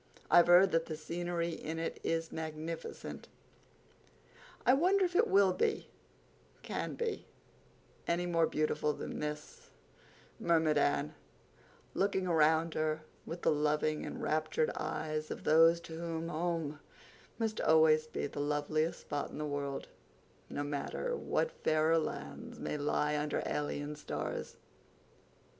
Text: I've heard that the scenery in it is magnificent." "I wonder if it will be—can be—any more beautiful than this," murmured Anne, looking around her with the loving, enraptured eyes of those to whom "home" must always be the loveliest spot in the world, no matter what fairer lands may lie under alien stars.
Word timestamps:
I've 0.31 0.47
heard 0.47 0.71
that 0.71 0.87
the 0.87 0.97
scenery 0.97 1.51
in 1.51 1.77
it 1.77 1.99
is 2.03 2.31
magnificent." 2.31 3.27
"I 4.65 4.73
wonder 4.73 5.05
if 5.05 5.15
it 5.15 5.27
will 5.27 5.53
be—can 5.53 6.95
be—any 6.95 8.25
more 8.25 8.47
beautiful 8.47 8.93
than 8.93 9.19
this," 9.19 9.69
murmured 10.39 10.79
Anne, 10.79 11.13
looking 11.93 12.25
around 12.25 12.73
her 12.73 13.03
with 13.27 13.43
the 13.43 13.51
loving, 13.51 14.03
enraptured 14.03 14.71
eyes 14.73 15.29
of 15.29 15.43
those 15.43 15.79
to 15.81 15.99
whom 15.99 16.29
"home" 16.29 16.79
must 17.37 17.61
always 17.61 18.07
be 18.07 18.25
the 18.25 18.39
loveliest 18.39 19.01
spot 19.01 19.29
in 19.29 19.37
the 19.37 19.45
world, 19.45 19.87
no 20.49 20.63
matter 20.63 21.15
what 21.15 21.51
fairer 21.51 21.99
lands 21.99 22.57
may 22.57 22.75
lie 22.75 23.15
under 23.15 23.43
alien 23.45 23.95
stars. 23.95 24.57